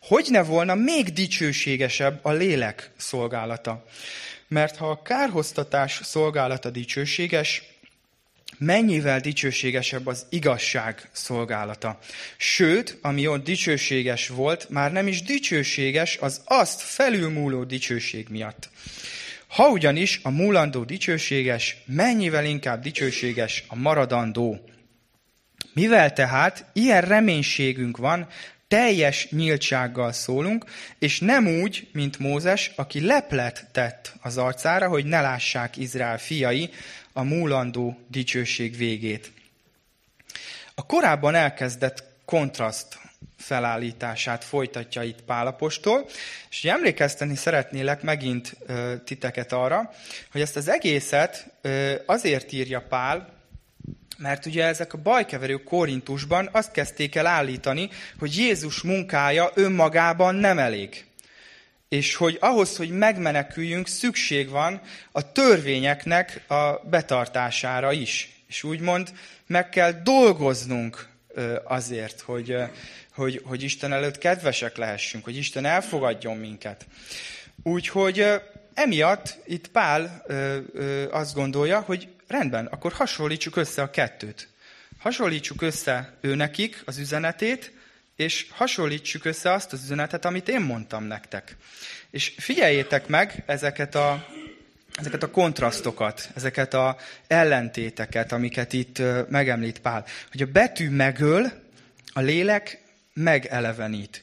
[0.00, 3.84] hogy ne volna még dicsőségesebb a lélek szolgálata?
[4.48, 7.62] Mert ha a kárhoztatás szolgálata dicsőséges,
[8.58, 11.98] mennyivel dicsőségesebb az igazság szolgálata.
[12.36, 18.68] Sőt, ami ott dicsőséges volt, már nem is dicsőséges az azt felülmúló dicsőség miatt.
[19.46, 24.60] Ha ugyanis a múlandó dicsőséges, mennyivel inkább dicsőséges a maradandó.
[25.72, 28.28] Mivel tehát ilyen reménységünk van,
[28.68, 30.64] teljes nyíltsággal szólunk,
[30.98, 36.70] és nem úgy, mint Mózes, aki leplet tett az arcára, hogy ne lássák Izrael fiai
[37.16, 39.32] a múlandó dicsőség végét.
[40.74, 42.98] A korábban elkezdett kontraszt
[43.36, 46.06] felállítását folytatja itt Pálapostól,
[46.50, 49.90] és emlékezteni szeretnélek megint ö, titeket arra,
[50.32, 53.34] hogy ezt az egészet ö, azért írja Pál,
[54.18, 60.58] mert ugye ezek a bajkeverők Korintusban azt kezdték el állítani, hogy Jézus munkája önmagában nem
[60.58, 61.05] elég.
[61.88, 64.80] És hogy ahhoz, hogy megmeneküljünk, szükség van
[65.12, 68.42] a törvényeknek a betartására is.
[68.48, 69.12] És úgymond
[69.46, 71.08] meg kell dolgoznunk
[71.64, 72.56] azért, hogy,
[73.14, 76.86] hogy, hogy Isten előtt kedvesek lehessünk, hogy Isten elfogadjon minket.
[77.62, 78.26] Úgyhogy
[78.74, 80.26] emiatt itt Pál
[81.10, 84.48] azt gondolja, hogy rendben, akkor hasonlítsuk össze a kettőt.
[84.98, 86.50] Hasonlítsuk össze ő
[86.84, 87.72] az üzenetét,
[88.16, 91.56] és hasonlítsuk össze azt az üzenetet, amit én mondtam nektek.
[92.10, 94.26] És figyeljétek meg ezeket a,
[94.94, 100.04] ezeket a kontrasztokat, ezeket a ellentéteket, amiket itt megemlít Pál.
[100.30, 101.52] Hogy a betű megöl,
[102.12, 102.82] a lélek
[103.14, 104.22] megelevenít.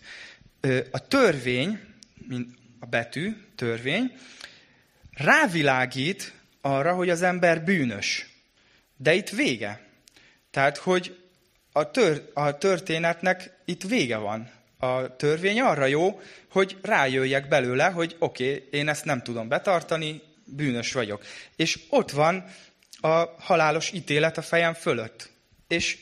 [0.91, 1.79] A törvény,
[2.27, 4.17] mint a betű, törvény,
[5.11, 8.27] rávilágít arra, hogy az ember bűnös.
[8.97, 9.81] De itt vége.
[10.51, 11.22] Tehát, hogy
[11.73, 14.51] a, tör, a történetnek itt vége van.
[14.77, 20.21] A törvény arra jó, hogy rájöjjek belőle, hogy oké, okay, én ezt nem tudom betartani,
[20.45, 21.25] bűnös vagyok.
[21.55, 22.45] És ott van
[23.01, 25.29] a halálos ítélet a fejem fölött.
[25.67, 25.97] És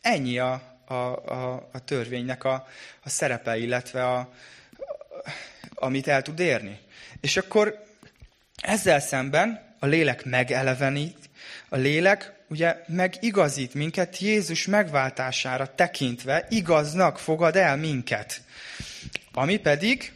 [0.00, 2.66] ennyi a, a, a, a törvénynek a,
[3.02, 4.28] a szerepe, illetve a, a,
[5.74, 6.78] amit el tud érni.
[7.20, 7.84] És akkor
[8.62, 11.30] ezzel szemben a lélek megelevenít,
[11.68, 18.42] a lélek ugye megigazít minket Jézus megváltására tekintve, igaznak fogad el minket.
[19.32, 20.12] Ami pedig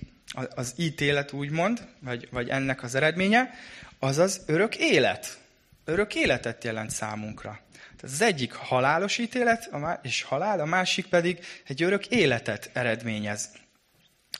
[0.54, 3.50] az ítélet úgymond, vagy, vagy ennek az eredménye,
[3.98, 5.38] az az örök élet.
[5.84, 7.60] Örök életet jelent számunkra.
[7.72, 9.70] Tehát az egyik halálos ítélet
[10.02, 13.50] és halál, a másik pedig egy örök életet eredményez.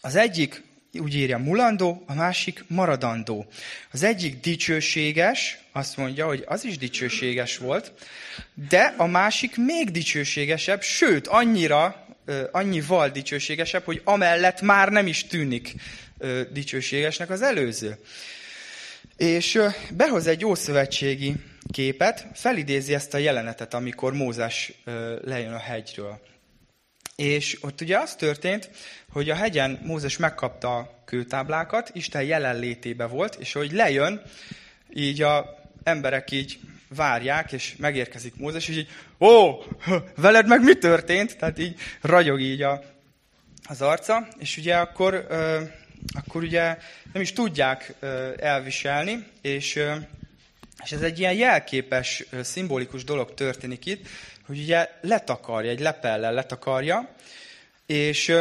[0.00, 3.46] Az egyik úgy írja mulandó, a másik maradandó.
[3.92, 7.92] Az egyik dicsőséges, azt mondja, hogy az is dicsőséges volt,
[8.68, 12.07] de a másik még dicsőségesebb, sőt, annyira,
[12.50, 15.74] annyival dicsőségesebb, hogy amellett már nem is tűnik
[16.53, 17.98] dicsőségesnek az előző.
[19.16, 21.35] És behoz egy ószövetségi
[21.72, 24.72] képet, felidézi ezt a jelenetet, amikor Mózes
[25.24, 26.20] lejön a hegyről.
[27.16, 28.70] És ott ugye az történt,
[29.12, 34.23] hogy a hegyen Mózes megkapta a kőtáblákat, Isten jelenlétébe volt, és hogy lejön,
[34.94, 36.59] így a emberek így
[36.94, 38.88] várják, és megérkezik Mózes, és így,
[39.20, 39.62] ó,
[40.16, 41.37] veled meg mi történt?
[41.37, 42.83] Tehát így ragyog így a,
[43.68, 45.62] az arca, és ugye akkor, ö,
[46.12, 46.79] akkor ugye
[47.12, 49.94] nem is tudják ö, elviselni, és, ö,
[50.85, 54.07] és ez egy ilyen jelképes, szimbolikus dolog történik itt,
[54.46, 57.14] hogy ugye letakarja, egy lepellel letakarja,
[57.87, 58.33] és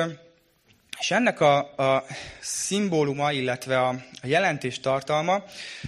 [0.99, 2.05] És ennek a, a
[2.39, 3.89] szimbóluma, illetve a,
[4.21, 5.43] a jelentés tartalma,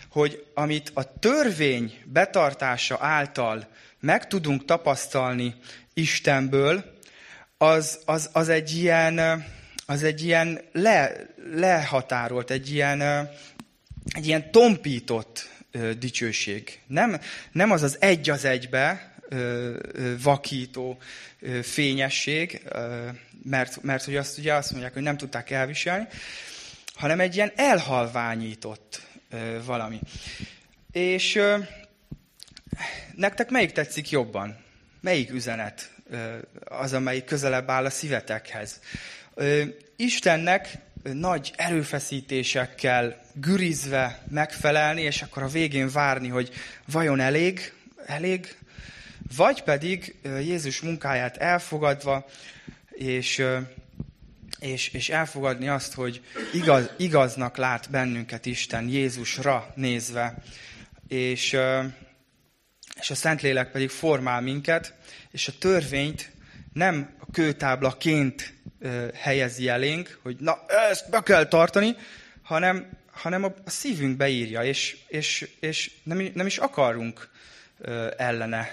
[0.09, 3.67] hogy amit a törvény betartása által
[3.99, 5.55] meg tudunk tapasztalni
[5.93, 6.99] Istenből,
[7.57, 9.45] az, az, az egy ilyen,
[9.85, 11.11] az egy ilyen le,
[11.53, 13.01] lehatárolt, egy ilyen,
[14.13, 15.49] egy ilyen tompított
[15.97, 16.79] dicsőség.
[16.87, 17.19] Nem,
[17.51, 19.10] nem az az egy az egybe
[20.21, 20.97] vakító
[21.61, 22.61] fényesség,
[23.43, 26.07] mert, mert hogy azt ugye azt mondják, hogy nem tudták elviselni,
[26.93, 29.01] hanem egy ilyen elhalványított
[29.65, 29.99] valami.
[30.91, 31.39] És
[33.15, 34.57] nektek melyik tetszik jobban?
[35.01, 35.91] Melyik üzenet
[36.63, 38.79] az, amelyik közelebb áll a szívetekhez?
[39.95, 46.49] Istennek nagy erőfeszítésekkel gürizve megfelelni, és akkor a végén várni, hogy
[46.85, 47.73] vajon elég,
[48.05, 48.55] elég,
[49.35, 52.25] vagy pedig Jézus munkáját elfogadva,
[52.89, 53.43] és,
[54.59, 56.21] és, és elfogadni azt, hogy
[56.53, 60.37] igaz, igaznak lát bennünket Isten Jézusra nézve,
[61.07, 61.57] és,
[62.99, 64.93] és a Szentlélek pedig formál minket,
[65.31, 66.31] és a törvényt
[66.73, 68.53] nem a kőtáblaként
[69.13, 71.95] helyezi elénk, hogy na, ezt be kell tartani,
[72.41, 77.29] hanem, hanem a szívünkbe írja, és, és, és nem, nem is akarunk
[78.17, 78.69] ellene,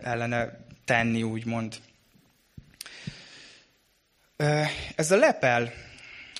[0.00, 1.76] ellene tenni, úgymond.
[4.96, 5.72] Ez a lepel,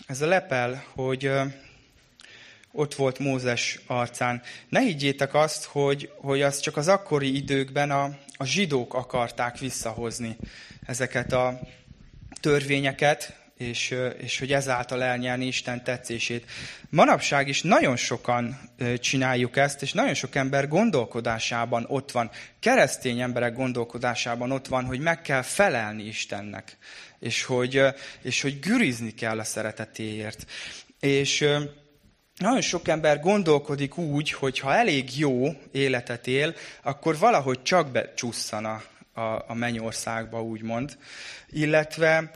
[0.06, 1.30] ez a lepel, hogy
[2.72, 4.42] ott volt Mózes arcán.
[4.68, 8.04] Ne higgyétek azt, hogy, hogy az csak az akkori időkben a,
[8.36, 10.36] a zsidók akarták visszahozni
[10.86, 11.60] ezeket a
[12.40, 16.50] törvényeket, és, és hogy ezáltal elnyerni Isten tetszését.
[16.88, 23.54] Manapság is nagyon sokan csináljuk ezt, és nagyon sok ember gondolkodásában ott van, keresztény emberek
[23.54, 26.76] gondolkodásában ott van, hogy meg kell felelni Istennek,
[27.18, 27.82] és hogy,
[28.22, 30.46] és hogy gürizni kell a szeretetéért.
[31.00, 31.46] És
[32.38, 38.64] nagyon sok ember gondolkodik úgy, hogy ha elég jó életet él, akkor valahogy csak becsusszan
[38.64, 38.82] a,
[39.20, 40.98] a, a mennyországba, úgymond.
[41.48, 42.30] Illetve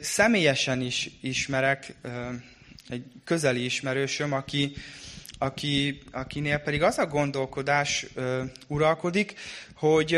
[0.00, 1.94] személyesen is ismerek
[2.88, 4.72] egy közeli ismerősöm, aki,
[5.38, 8.06] aki, akinél pedig az a gondolkodás
[8.66, 9.34] uralkodik,
[9.74, 10.12] hogy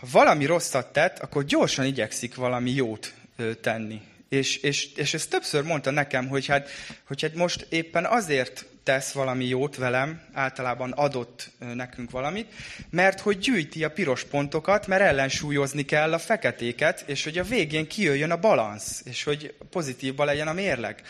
[0.00, 3.14] ha valami rosszat tett, akkor gyorsan igyekszik valami jót
[3.60, 4.00] tenni.
[4.32, 6.68] És, és, és ezt többször mondta nekem, hogy hát,
[7.04, 12.52] hogy hát most éppen azért tesz valami jót velem, általában adott nekünk valamit,
[12.90, 17.86] mert hogy gyűjti a piros pontokat, mert ellensúlyozni kell a feketéket, és hogy a végén
[17.86, 21.02] kijöjjön a balansz, és hogy pozitívba legyen a mérleg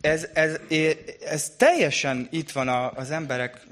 [0.00, 0.56] ez, ez,
[1.24, 3.66] ez teljesen itt van az emberek,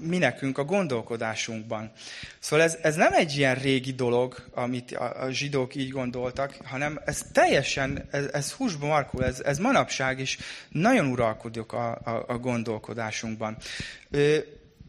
[0.00, 1.92] mi nekünk a gondolkodásunkban.
[2.38, 7.00] Szóval ez, ez nem egy ilyen régi dolog, amit a, a zsidók így gondoltak, hanem
[7.04, 12.38] ez teljesen, ez, ez húsba markul, ez, ez manapság is nagyon uralkodik a, a, a
[12.38, 13.56] gondolkodásunkban.
[14.10, 14.36] Ö,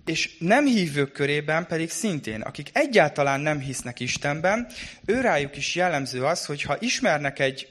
[0.06, 4.68] és nem hívők körében pedig szintén, akik egyáltalán nem hisznek Istenben,
[5.06, 7.68] őrájuk is jellemző az, hogy ha ismernek egy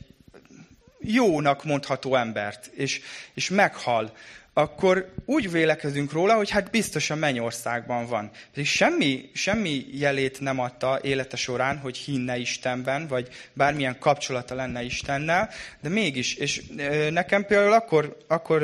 [1.06, 3.00] jónak mondható embert, és,
[3.34, 4.12] és meghal,
[4.58, 8.30] akkor úgy vélekezünk róla, hogy hát biztosan mennyországban van.
[8.52, 14.82] Pedig semmi, semmi jelét nem adta élete során, hogy hinne Istenben, vagy bármilyen kapcsolata lenne
[14.82, 16.34] Istennel, de mégis.
[16.34, 16.62] És
[17.10, 18.62] nekem például akkor, akkor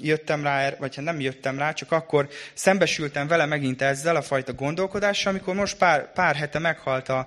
[0.00, 4.22] jöttem rá, er, vagy ha nem jöttem rá, csak akkor szembesültem vele megint ezzel a
[4.22, 7.26] fajta gondolkodással, amikor most pár, pár hete meghalt a,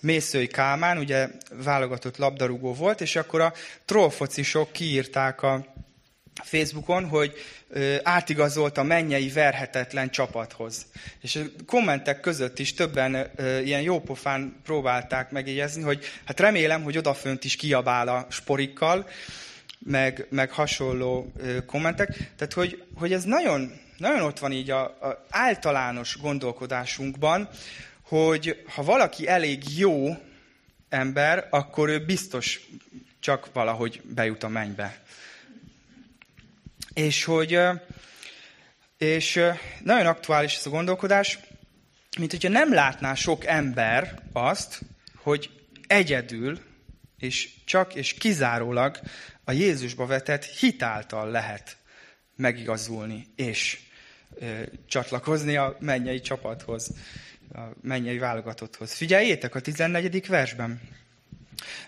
[0.00, 1.28] Mészői Kálmán, ugye
[1.64, 3.52] válogatott labdarúgó volt, és akkor a
[3.84, 5.66] trollfocisok kiírták a
[6.42, 7.34] Facebookon, hogy
[8.02, 10.86] átigazolt a mennyei verhetetlen csapathoz.
[11.20, 13.30] És a kommentek között is többen
[13.64, 19.08] ilyen jópofán próbálták megjegyezni, hogy hát remélem, hogy odafönt is kiabál a sporikkal,
[19.78, 21.32] meg, meg hasonló
[21.66, 22.08] kommentek.
[22.36, 27.48] Tehát, hogy, hogy ez nagyon, nagyon ott van így a, a általános gondolkodásunkban,
[28.10, 30.16] hogy ha valaki elég jó
[30.88, 32.60] ember, akkor ő biztos
[33.20, 35.02] csak valahogy bejut a mennybe.
[36.94, 37.58] És hogy
[38.98, 39.40] és
[39.82, 41.38] nagyon aktuális ez a gondolkodás,
[42.18, 44.80] mint hogyha nem látná sok ember azt,
[45.16, 45.50] hogy
[45.86, 46.60] egyedül,
[47.18, 49.00] és csak és kizárólag
[49.44, 51.76] a Jézusba vetett hitáltal lehet
[52.36, 53.78] megigazulni, és
[54.34, 56.90] ö, csatlakozni a mennyei csapathoz
[57.54, 58.92] a mennyei válogatotthoz.
[58.92, 60.26] Figyeljétek a 14.
[60.26, 60.80] versben.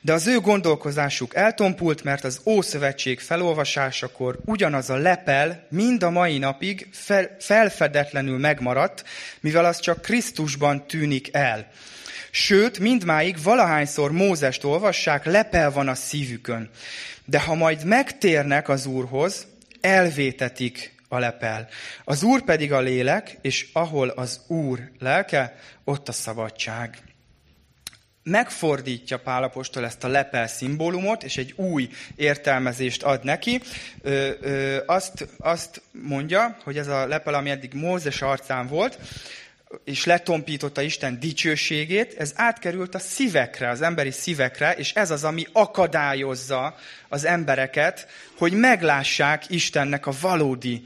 [0.00, 6.38] De az ő gondolkozásuk eltompult, mert az Ószövetség felolvasásakor ugyanaz a lepel mind a mai
[6.38, 9.04] napig fel, felfedetlenül megmaradt,
[9.40, 11.70] mivel az csak Krisztusban tűnik el.
[12.30, 16.70] Sőt, mindmáig valahányszor Mózest olvassák, lepel van a szívükön.
[17.24, 19.46] De ha majd megtérnek az Úrhoz,
[19.80, 21.68] elvétetik a lepel.
[22.04, 26.98] Az Úr pedig a lélek, és ahol az Úr lelke, ott a szabadság
[28.22, 33.60] megfordítja Pálapostól ezt a lepel szimbólumot, és egy új értelmezést ad neki.
[34.02, 38.98] Ö, ö, azt, azt mondja, hogy ez a lepel, ami eddig Mózes arcán volt,
[39.84, 45.46] és letompította Isten dicsőségét, ez átkerült a szívekre, az emberi szívekre, és ez az, ami
[45.52, 46.76] akadályozza
[47.08, 48.06] az embereket,
[48.38, 50.84] hogy meglássák Istennek a valódi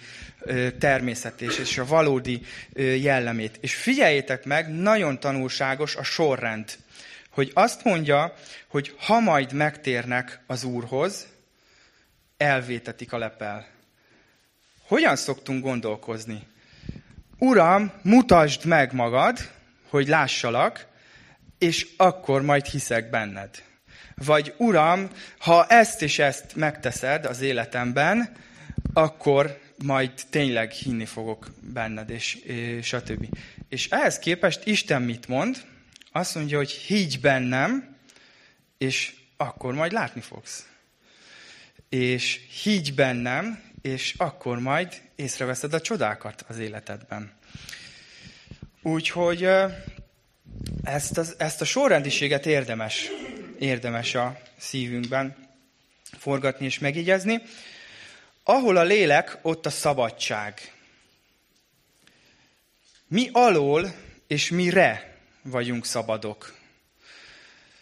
[0.79, 2.43] természetét és a valódi
[3.01, 3.59] jellemét.
[3.61, 6.77] És figyeljétek meg, nagyon tanulságos a sorrend
[7.37, 8.35] hogy azt mondja,
[8.67, 11.27] hogy ha majd megtérnek az Úrhoz,
[12.37, 13.67] elvétetik a lepel.
[14.87, 16.47] Hogyan szoktunk gondolkozni?
[17.39, 19.39] Uram, mutasd meg magad,
[19.89, 20.87] hogy lássalak,
[21.59, 23.63] és akkor majd hiszek benned.
[24.15, 28.33] Vagy Uram, ha ezt és ezt megteszed az életemben,
[28.93, 33.27] akkor majd tényleg hinni fogok benned, és, és stb.
[33.69, 35.65] És ehhez képest Isten mit mond?
[36.13, 37.97] Azt mondja, hogy higgy bennem,
[38.79, 40.67] és akkor majd látni fogsz.
[41.89, 47.33] És higgy bennem, és akkor majd észreveszed a csodákat az életedben.
[48.83, 49.49] Úgyhogy
[50.85, 53.11] ezt, az, ezt a sorrendiséget érdemes,
[53.59, 55.37] érdemes a szívünkben
[56.19, 57.43] forgatni és megígyezni.
[58.43, 60.73] Ahol a lélek, ott a szabadság.
[63.09, 63.95] Mi alól
[64.27, 66.55] és mire vagyunk szabadok.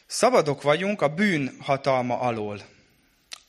[0.06, 2.73] Szabadok vagyunk a bűn hatalma alól.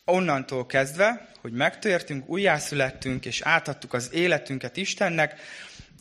[0.06, 5.40] Onnantól kezdve, hogy megtértünk, újjászülettünk, és átadtuk az életünket Istennek,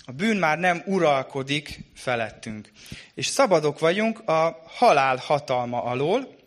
[0.06, 2.70] a bűn már nem uralkodik felettünk.
[3.14, 6.38] És szabadok vagyunk a halál hatalma alól.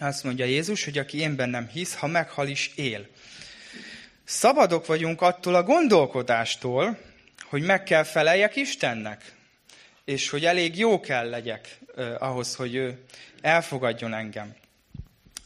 [0.00, 3.06] Azt mondja Jézus, hogy aki én bennem hisz, ha meghal is él.
[4.24, 6.98] Szabadok vagyunk attól a gondolkodástól,
[7.44, 9.34] hogy meg kell feleljek Istennek
[10.04, 13.04] és hogy elég jó kell legyek eh, ahhoz, hogy ő
[13.40, 14.54] elfogadjon engem.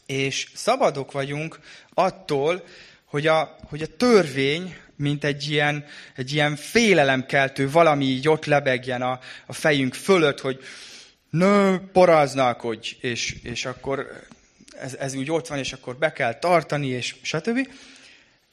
[0.09, 1.59] És szabadok vagyunk
[1.93, 2.63] attól,
[3.05, 5.85] hogy a, hogy a törvény, mint egy ilyen,
[6.15, 10.59] egy ilyen félelemkeltő valami így ott lebegjen a, a fejünk fölött, hogy
[11.29, 14.23] ne paráználkodj, és, és akkor
[14.79, 17.69] ez, ez úgy ott van, és akkor be kell tartani, és stb.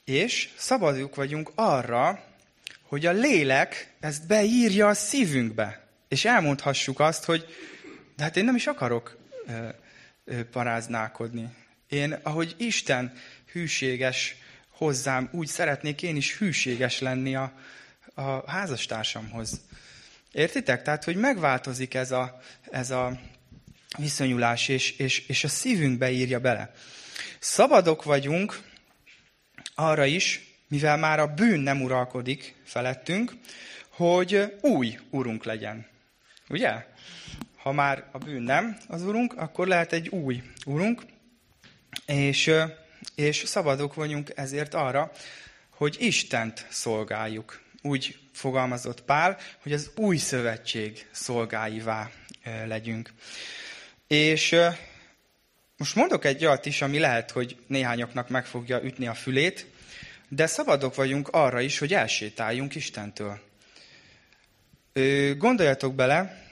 [0.05, 2.23] És szabadok vagyunk arra,
[2.81, 5.87] hogy a lélek ezt beírja a szívünkbe.
[6.07, 7.45] És elmondhassuk azt, hogy
[8.15, 9.17] de hát én nem is akarok
[10.51, 11.49] paráználkodni.
[11.89, 13.13] Én, ahogy Isten
[13.51, 14.35] hűséges
[14.69, 17.53] hozzám, úgy szeretnék én is hűséges lenni a,
[18.13, 19.61] a házastársamhoz.
[20.31, 20.81] Értitek?
[20.81, 22.39] Tehát, hogy megváltozik ez a,
[22.71, 23.19] ez a
[23.97, 26.73] viszonyulás, és, és, és a szívünkbe írja bele.
[27.39, 28.59] Szabadok vagyunk
[29.75, 33.31] arra is, mivel már a bűn nem uralkodik felettünk,
[33.89, 35.87] hogy új urunk legyen.
[36.49, 36.85] Ugye?
[37.67, 41.01] Ha már a bűn nem az Urunk, akkor lehet egy új Urunk,
[42.05, 42.51] és,
[43.15, 45.11] és szabadok vagyunk ezért arra,
[45.69, 47.61] hogy Istent szolgáljuk.
[47.81, 52.09] Úgy fogalmazott Pál, hogy az új szövetség szolgáivá
[52.65, 53.13] legyünk.
[54.07, 54.55] És
[55.77, 59.65] most mondok egy olyat is, ami lehet, hogy néhányaknak meg fogja ütni a fülét,
[60.27, 63.39] de szabadok vagyunk arra is, hogy elsétáljunk Istentől.
[65.37, 66.45] Gondoljatok bele,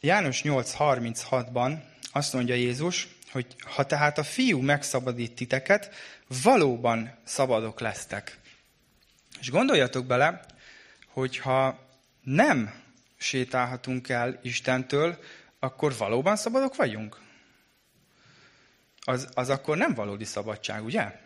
[0.00, 1.82] János 8.36-ban
[2.12, 5.94] azt mondja Jézus, hogy ha tehát a fiú megszabadít titeket,
[6.42, 8.38] valóban szabadok lesztek.
[9.40, 10.44] És gondoljatok bele,
[11.06, 11.88] hogy ha
[12.22, 12.74] nem
[13.16, 15.18] sétálhatunk el Istentől,
[15.58, 17.20] akkor valóban szabadok vagyunk?
[19.00, 21.20] Az, az akkor nem valódi szabadság, ugye?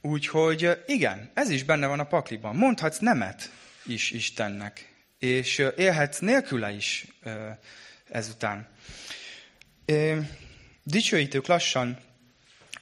[0.00, 2.56] Úgyhogy igen, ez is benne van a pakliban.
[2.56, 3.50] Mondhatsz nemet
[3.84, 7.06] is Istennek és élhetsz nélküle is
[8.08, 8.68] ezután.
[10.82, 11.98] Dicsőítők lassan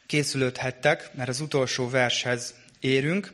[0.06, 3.32] készülődhettek, mert az utolsó vershez érünk.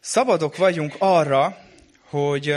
[0.00, 1.58] Szabadok vagyunk arra,
[2.00, 2.54] hogy,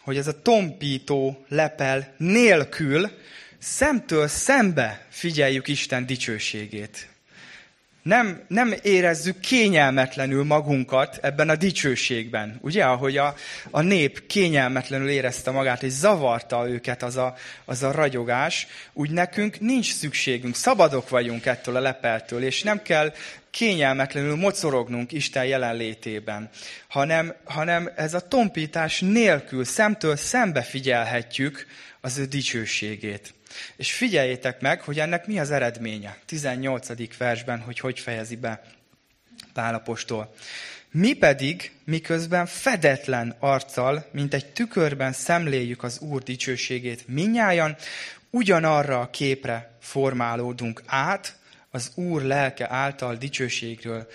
[0.00, 3.10] hogy ez a tompító lepel nélkül
[3.58, 7.08] szemtől szembe figyeljük Isten dicsőségét
[8.02, 12.58] nem, nem érezzük kényelmetlenül magunkat ebben a dicsőségben.
[12.60, 13.34] Ugye, ahogy a,
[13.70, 17.34] a nép kényelmetlenül érezte magát, és zavarta őket az a,
[17.64, 23.12] az a ragyogás, úgy nekünk nincs szükségünk, szabadok vagyunk ettől a lepeltől, és nem kell
[23.50, 26.50] kényelmetlenül mocorognunk Isten jelenlétében,
[26.88, 31.66] hanem, hanem ez a tompítás nélkül szemtől szembe figyelhetjük
[32.00, 33.34] az ő dicsőségét.
[33.76, 36.16] És figyeljétek meg, hogy ennek mi az eredménye.
[36.26, 37.16] 18.
[37.16, 38.62] versben, hogy hogy fejezi be
[39.52, 40.34] Pálapostól.
[40.90, 47.76] Mi pedig, miközben fedetlen arccal, mint egy tükörben szemléljük az Úr dicsőségét minnyájan,
[48.30, 51.36] ugyanarra a képre formálódunk át
[51.70, 54.08] az Úr lelke által dicsőségről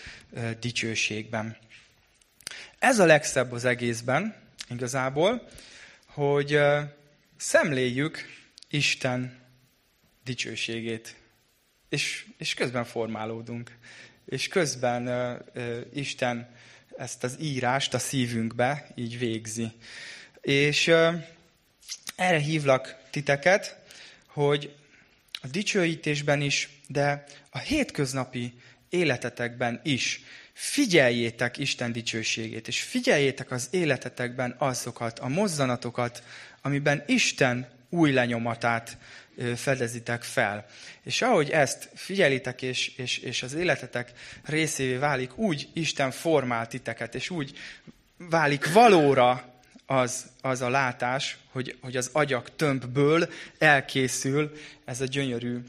[0.60, 1.58] dicsőségben.
[2.80, 4.36] Ez a legszebb az egészben,
[4.70, 5.48] igazából,
[6.06, 6.60] hogy
[7.38, 8.26] szemléljük
[8.74, 9.42] Isten
[10.24, 11.16] dicsőségét,
[11.90, 13.78] és, és közben formálódunk,
[14.26, 15.08] és közben
[15.56, 16.56] uh, Isten
[16.98, 19.72] ezt az írást a szívünkbe így végzi.
[20.42, 21.24] És uh,
[22.16, 23.80] erre hívlak titeket,
[24.28, 24.76] hogy
[25.42, 28.54] a dicsőítésben is, de a hétköznapi
[28.90, 30.22] életetekben is
[30.54, 36.24] figyeljétek Isten dicsőségét, és figyeljétek az életetekben azokat, a mozzanatokat,
[36.62, 38.98] amiben Isten új lenyomatát
[39.56, 40.66] fedezitek fel.
[41.04, 44.12] És ahogy ezt figyelitek, és, és, és az életetek
[44.46, 47.58] részévé válik, úgy Isten formál titeket, és úgy
[48.18, 49.54] válik valóra
[49.86, 55.60] az, az a látás, hogy, hogy az agyak tömbből elkészül ez a gyönyörű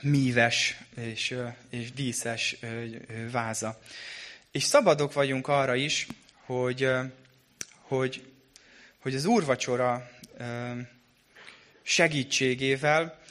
[0.00, 1.36] míves és,
[1.70, 2.56] és díszes
[3.30, 3.80] váza.
[4.50, 6.06] És szabadok vagyunk arra is,
[6.44, 6.88] hogy,
[7.80, 8.22] hogy,
[8.98, 10.10] hogy az úrvacsora
[11.84, 13.22] segítségével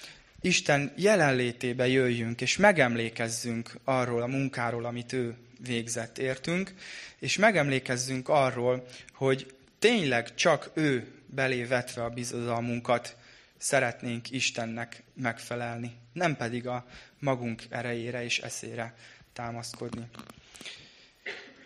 [0.41, 6.73] Isten jelenlétébe jöjjünk, és megemlékezzünk arról a munkáról, amit ő végzett értünk,
[7.19, 13.15] és megemlékezzünk arról, hogy tényleg csak ő belé vetve a bizodalmunkat
[13.57, 16.85] szeretnénk Istennek megfelelni, nem pedig a
[17.19, 18.95] magunk erejére és eszére
[19.33, 20.07] támaszkodni.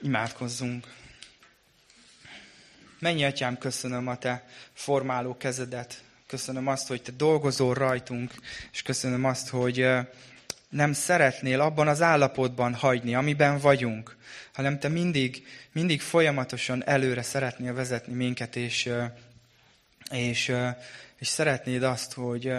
[0.01, 0.93] Imádkozzunk!
[2.99, 8.33] Mennyi atyám, köszönöm a te formáló kezedet, köszönöm azt, hogy te dolgozol rajtunk,
[8.71, 9.87] és köszönöm azt, hogy
[10.69, 14.17] nem szeretnél abban az állapotban hagyni, amiben vagyunk,
[14.53, 18.89] hanem te mindig, mindig folyamatosan előre szeretnél vezetni minket, és,
[20.11, 20.53] és,
[21.17, 22.53] és szeretnéd azt, hogy,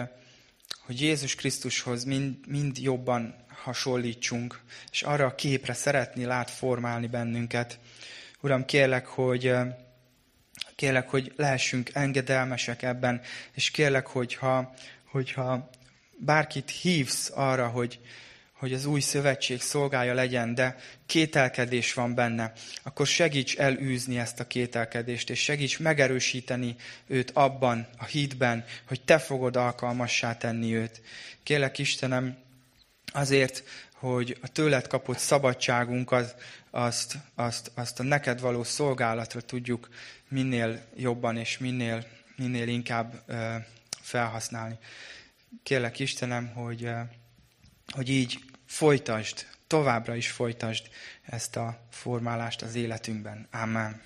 [0.79, 4.61] hogy Jézus Krisztushoz mind, mind jobban hasonlítsunk,
[4.91, 7.79] és arra a képre szeretnél átformálni bennünket.
[8.41, 9.53] Uram, kérlek, hogy,
[10.79, 13.21] kérlek, hogy lehessünk engedelmesek ebben,
[13.53, 14.73] és kérlek, hogyha,
[15.05, 15.69] hogyha
[16.17, 17.99] bárkit hívsz arra, hogy,
[18.53, 20.75] hogy az új szövetség szolgája legyen, de
[21.05, 22.53] kételkedés van benne,
[22.83, 26.75] akkor segíts elűzni ezt a kételkedést, és segíts megerősíteni
[27.07, 31.01] őt abban, a hitben, hogy te fogod alkalmassá tenni őt.
[31.43, 32.37] Kérlek Istenem,
[33.13, 33.63] azért,
[33.99, 39.89] hogy a tőled kapott szabadságunkat, azt, azt, azt a neked való szolgálatra tudjuk
[40.27, 43.23] minél jobban és minél, minél inkább
[44.01, 44.77] felhasználni.
[45.63, 46.89] Kérlek Istenem, hogy,
[47.87, 50.89] hogy így folytasd, továbbra is folytasd
[51.21, 53.47] ezt a formálást az életünkben.
[53.51, 54.01] Amen.